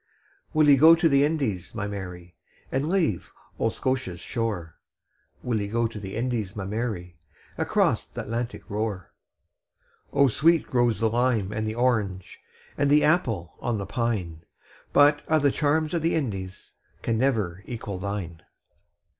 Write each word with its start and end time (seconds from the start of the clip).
Will 0.51 0.67
ye 0.67 0.77
go 0.77 0.95
to 0.95 1.07
the 1.07 1.23
Indies, 1.23 1.75
my 1.75 1.85
Mary, 1.85 2.33
And 2.71 2.89
leave 2.89 3.31
auld 3.59 3.73
Scotia's 3.73 4.19
shore? 4.19 4.73
Will 5.43 5.61
ye 5.61 5.67
go 5.67 5.85
to 5.85 5.99
the 5.99 6.15
Indies, 6.15 6.55
my 6.55 6.63
Mary, 6.65 7.17
Across 7.55 8.05
th' 8.07 8.17
Atlantic 8.17 8.67
roar? 8.67 9.11
O 10.11 10.27
sweet 10.27 10.65
grows 10.65 10.99
the 10.99 11.07
lime 11.11 11.51
and 11.51 11.67
the 11.67 11.75
orange, 11.75 12.39
And 12.79 12.89
the 12.89 13.03
apple 13.03 13.53
on 13.59 13.77
the 13.77 13.85
pine; 13.85 14.41
But 14.91 15.21
a' 15.27 15.39
the 15.39 15.51
charms 15.51 15.93
o' 15.93 15.99
the 15.99 16.15
Indies 16.15 16.73
Can 17.03 17.19
never 17.19 17.61
equal 17.67 17.99
thine. 17.99 18.41